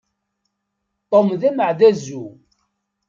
[1.09, 2.25] Tom d ameɛdazu.